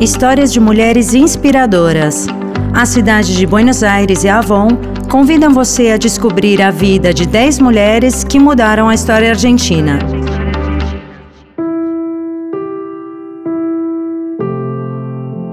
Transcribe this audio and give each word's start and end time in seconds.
Histórias 0.00 0.50
de 0.50 0.58
mulheres 0.58 1.12
inspiradoras. 1.12 2.26
A 2.72 2.86
cidade 2.86 3.36
de 3.36 3.46
Buenos 3.46 3.82
Aires 3.82 4.24
e 4.24 4.28
Avon 4.28 4.68
convidam 5.10 5.52
você 5.52 5.90
a 5.90 5.98
descobrir 5.98 6.62
a 6.62 6.70
vida 6.70 7.12
de 7.12 7.26
10 7.26 7.58
mulheres 7.58 8.24
que 8.24 8.38
mudaram 8.38 8.88
a 8.88 8.94
história 8.94 9.28
argentina. 9.28 9.98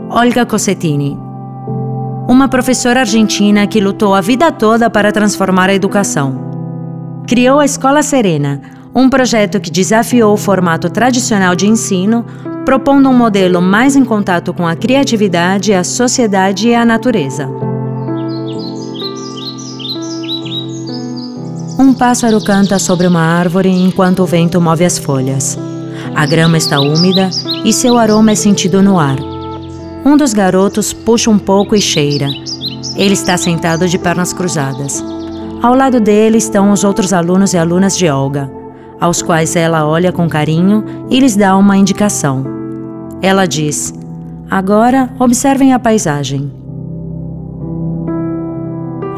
Olga 0.09 0.45
Cossettini 0.45 1.27
uma 2.27 2.49
professora 2.49 2.99
argentina 2.99 3.65
que 3.65 3.79
lutou 3.79 4.13
a 4.13 4.19
vida 4.19 4.51
toda 4.51 4.89
para 4.89 5.13
transformar 5.13 5.69
a 5.69 5.73
educação. 5.73 7.23
Criou 7.25 7.57
a 7.57 7.65
Escola 7.65 8.03
Serena, 8.03 8.61
um 8.93 9.09
projeto 9.09 9.61
que 9.61 9.71
desafiou 9.71 10.33
o 10.33 10.37
formato 10.37 10.89
tradicional 10.89 11.55
de 11.55 11.67
ensino, 11.67 12.25
propondo 12.67 13.07
um 13.07 13.13
modelo 13.13 13.61
mais 13.61 13.95
em 13.95 14.03
contato 14.03 14.53
com 14.53 14.67
a 14.67 14.75
criatividade, 14.75 15.73
a 15.73 15.85
sociedade 15.85 16.67
e 16.67 16.75
a 16.75 16.83
natureza. 16.83 17.47
Um 21.79 21.93
pássaro 21.93 22.43
canta 22.43 22.77
sobre 22.77 23.07
uma 23.07 23.21
árvore 23.21 23.69
enquanto 23.69 24.21
o 24.21 24.25
vento 24.25 24.59
move 24.59 24.83
as 24.83 24.97
folhas. 24.97 25.57
A 26.13 26.25
grama 26.25 26.57
está 26.57 26.81
úmida 26.81 27.29
e 27.63 27.71
seu 27.71 27.97
aroma 27.97 28.31
é 28.31 28.35
sentido 28.35 28.81
no 28.83 28.99
ar. 28.99 29.15
Um 30.03 30.17
dos 30.17 30.33
garotos 30.33 30.91
puxa 30.91 31.29
um 31.29 31.39
pouco 31.39 31.73
e 31.73 31.79
cheira. 31.79 32.27
Ele 32.97 33.13
está 33.13 33.37
sentado 33.37 33.87
de 33.87 33.97
pernas 33.97 34.33
cruzadas. 34.33 35.01
Ao 35.63 35.73
lado 35.73 36.01
dele 36.01 36.37
estão 36.37 36.69
os 36.73 36.83
outros 36.83 37.13
alunos 37.13 37.53
e 37.53 37.57
alunas 37.57 37.97
de 37.97 38.09
Olga, 38.09 38.51
aos 38.99 39.21
quais 39.21 39.55
ela 39.55 39.87
olha 39.87 40.11
com 40.11 40.27
carinho 40.27 40.83
e 41.09 41.17
lhes 41.17 41.37
dá 41.37 41.55
uma 41.55 41.77
indicação. 41.77 42.56
Ela 43.21 43.45
diz: 43.45 43.93
Agora 44.49 45.09
observem 45.19 45.73
a 45.73 45.79
paisagem. 45.79 46.51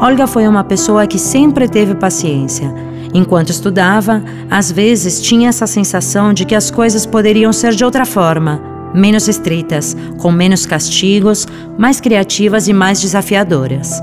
Olga 0.00 0.26
foi 0.26 0.48
uma 0.48 0.64
pessoa 0.64 1.06
que 1.06 1.18
sempre 1.18 1.68
teve 1.68 1.94
paciência. 1.94 2.72
Enquanto 3.12 3.50
estudava, 3.50 4.22
às 4.50 4.70
vezes 4.70 5.20
tinha 5.20 5.48
essa 5.48 5.66
sensação 5.66 6.32
de 6.32 6.44
que 6.44 6.54
as 6.54 6.70
coisas 6.70 7.04
poderiam 7.04 7.52
ser 7.52 7.74
de 7.74 7.84
outra 7.84 8.06
forma 8.06 8.70
menos 8.94 9.28
estritas, 9.28 9.96
com 10.18 10.30
menos 10.30 10.66
castigos, 10.66 11.46
mais 11.78 12.00
criativas 12.00 12.68
e 12.68 12.72
mais 12.72 13.00
desafiadoras. 13.00 14.02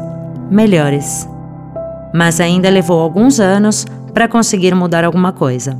Melhores. 0.49 1.27
Mas 2.13 2.39
ainda 2.39 2.69
levou 2.69 2.99
alguns 2.99 3.39
anos 3.39 3.85
para 4.13 4.27
conseguir 4.27 4.73
mudar 4.73 5.03
alguma 5.03 5.31
coisa. 5.31 5.77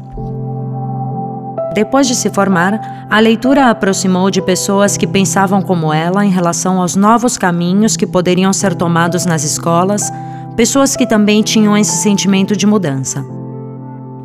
Depois 1.78 2.08
de 2.08 2.16
se 2.16 2.32
formar, 2.32 3.06
a 3.08 3.20
leitura 3.20 3.66
a 3.66 3.70
aproximou 3.70 4.32
de 4.32 4.42
pessoas 4.42 4.98
que 4.98 5.06
pensavam 5.06 5.62
como 5.62 5.94
ela 5.94 6.26
em 6.26 6.32
relação 6.32 6.82
aos 6.82 6.96
novos 6.96 7.38
caminhos 7.38 7.96
que 7.96 8.08
poderiam 8.08 8.52
ser 8.52 8.74
tomados 8.74 9.28
nas 9.28 9.44
escolas, 9.44 10.12
pessoas 10.56 10.96
que 10.96 11.06
também 11.06 11.44
tinham 11.44 11.78
esse 11.78 11.98
sentimento 12.02 12.56
de 12.56 12.66
mudança. 12.66 13.24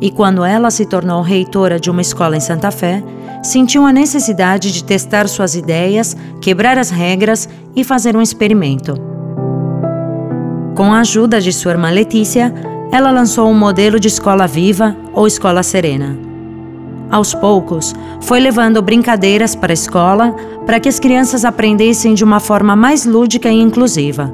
E 0.01 0.09
quando 0.09 0.43
ela 0.43 0.71
se 0.71 0.83
tornou 0.87 1.21
reitora 1.21 1.79
de 1.79 1.91
uma 1.91 2.01
escola 2.01 2.35
em 2.35 2.39
Santa 2.39 2.71
Fé, 2.71 3.03
sentiu 3.43 3.85
a 3.85 3.93
necessidade 3.93 4.71
de 4.71 4.83
testar 4.83 5.27
suas 5.27 5.53
ideias, 5.53 6.17
quebrar 6.41 6.79
as 6.79 6.89
regras 6.89 7.47
e 7.75 7.83
fazer 7.83 8.17
um 8.17 8.21
experimento. 8.23 8.95
Com 10.75 10.91
a 10.91 11.01
ajuda 11.01 11.39
de 11.39 11.53
sua 11.53 11.73
irmã 11.73 11.91
Letícia, 11.91 12.51
ela 12.91 13.11
lançou 13.11 13.47
um 13.47 13.53
modelo 13.53 13.99
de 13.99 14.07
escola 14.07 14.47
viva 14.47 14.97
ou 15.13 15.27
escola 15.27 15.61
serena. 15.61 16.32
Aos 17.13 17.31
poucos, 17.35 17.93
foi 18.21 18.39
levando 18.39 18.81
brincadeiras 18.81 19.53
para 19.55 19.71
a 19.71 19.75
escola 19.75 20.35
para 20.65 20.79
que 20.79 20.89
as 20.89 20.99
crianças 20.99 21.45
aprendessem 21.45 22.15
de 22.15 22.23
uma 22.23 22.39
forma 22.39 22.75
mais 22.75 23.05
lúdica 23.05 23.49
e 23.49 23.61
inclusiva. 23.61 24.33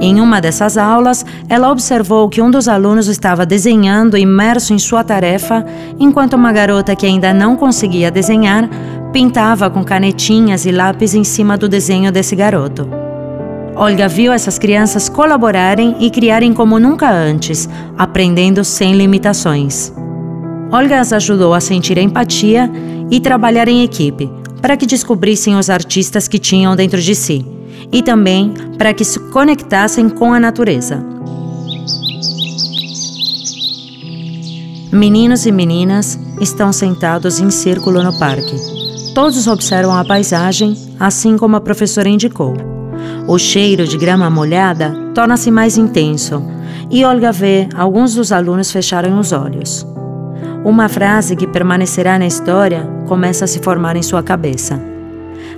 Em 0.00 0.20
uma 0.20 0.40
dessas 0.40 0.78
aulas, 0.78 1.26
ela 1.48 1.72
observou 1.72 2.28
que 2.28 2.40
um 2.40 2.52
dos 2.52 2.68
alunos 2.68 3.08
estava 3.08 3.44
desenhando 3.44 4.16
imerso 4.16 4.72
em 4.72 4.78
sua 4.78 5.02
tarefa, 5.02 5.66
enquanto 5.98 6.34
uma 6.34 6.52
garota 6.52 6.94
que 6.94 7.04
ainda 7.04 7.34
não 7.34 7.56
conseguia 7.56 8.08
desenhar 8.08 8.70
pintava 9.12 9.68
com 9.68 9.82
canetinhas 9.82 10.64
e 10.64 10.70
lápis 10.70 11.16
em 11.16 11.24
cima 11.24 11.58
do 11.58 11.68
desenho 11.68 12.12
desse 12.12 12.36
garoto. 12.36 12.88
Olga 13.74 14.06
viu 14.06 14.32
essas 14.32 14.56
crianças 14.56 15.08
colaborarem 15.08 15.96
e 15.98 16.10
criarem 16.10 16.54
como 16.54 16.78
nunca 16.78 17.10
antes, 17.10 17.68
aprendendo 17.98 18.62
sem 18.64 18.94
limitações. 18.94 19.92
Olga 20.72 21.00
as 21.00 21.12
ajudou 21.12 21.52
a 21.52 21.60
sentir 21.60 21.98
empatia 21.98 22.70
e 23.10 23.20
trabalhar 23.20 23.68
em 23.68 23.82
equipe, 23.82 24.30
para 24.62 24.74
que 24.74 24.86
descobrissem 24.86 25.54
os 25.54 25.68
artistas 25.68 26.26
que 26.26 26.38
tinham 26.38 26.74
dentro 26.74 26.98
de 26.98 27.14
si 27.14 27.44
e 27.92 28.02
também 28.02 28.54
para 28.78 28.94
que 28.94 29.04
se 29.04 29.20
conectassem 29.30 30.08
com 30.08 30.32
a 30.32 30.40
natureza. 30.40 31.04
Meninos 34.90 35.44
e 35.44 35.52
meninas 35.52 36.18
estão 36.40 36.72
sentados 36.72 37.38
em 37.38 37.50
círculo 37.50 38.02
no 38.02 38.18
parque. 38.18 38.56
Todos 39.14 39.46
observam 39.46 39.94
a 39.94 40.04
paisagem, 40.04 40.74
assim 40.98 41.36
como 41.36 41.56
a 41.56 41.60
professora 41.60 42.08
indicou. 42.08 42.54
O 43.28 43.38
cheiro 43.38 43.86
de 43.86 43.98
grama 43.98 44.30
molhada 44.30 44.94
torna-se 45.14 45.50
mais 45.50 45.76
intenso 45.76 46.42
e 46.90 47.04
Olga 47.04 47.30
vê 47.30 47.68
alguns 47.74 48.14
dos 48.14 48.32
alunos 48.32 48.70
fecharem 48.70 49.18
os 49.18 49.32
olhos. 49.32 49.91
Uma 50.64 50.88
frase 50.88 51.34
que 51.34 51.46
permanecerá 51.46 52.18
na 52.18 52.26
história 52.26 52.88
começa 53.06 53.44
a 53.44 53.48
se 53.48 53.58
formar 53.58 53.96
em 53.96 54.02
sua 54.02 54.22
cabeça. 54.22 54.80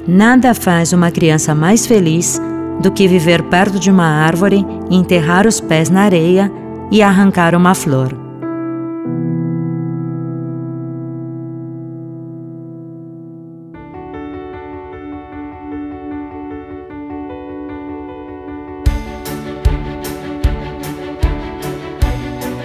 Nada 0.08 0.54
faz 0.54 0.94
uma 0.94 1.10
criança 1.10 1.54
mais 1.54 1.86
feliz 1.86 2.40
do 2.80 2.90
que 2.90 3.06
viver 3.06 3.42
perto 3.44 3.78
de 3.78 3.90
uma 3.90 4.06
árvore, 4.06 4.64
enterrar 4.90 5.46
os 5.46 5.60
pés 5.60 5.90
na 5.90 6.02
areia 6.02 6.50
e 6.90 7.02
arrancar 7.02 7.54
uma 7.54 7.74
flor. 7.74 8.23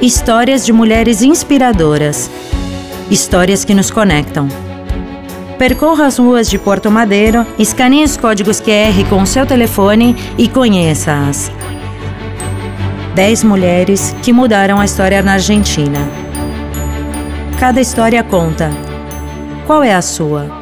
Histórias 0.01 0.65
de 0.65 0.71
mulheres 0.71 1.21
inspiradoras. 1.21 2.31
Histórias 3.11 3.65
que 3.65 3.73
nos 3.73 3.91
conectam. 3.91 4.47
Percorra 5.57 6.05
as 6.05 6.17
ruas 6.17 6.49
de 6.49 6.57
Porto 6.57 6.89
Madeiro, 6.89 7.45
escaneie 7.57 8.05
os 8.05 8.15
códigos 8.15 8.61
QR 8.61 9.09
com 9.09 9.21
o 9.21 9.27
seu 9.27 9.45
telefone 9.45 10.15
e 10.37 10.47
conheça-as. 10.47 11.51
10 13.13 13.43
mulheres 13.43 14.15
que 14.23 14.31
mudaram 14.31 14.79
a 14.79 14.85
história 14.85 15.21
na 15.21 15.33
Argentina. 15.33 15.99
Cada 17.59 17.81
história 17.81 18.23
conta. 18.23 18.71
Qual 19.67 19.83
é 19.83 19.93
a 19.93 20.01
sua? 20.01 20.58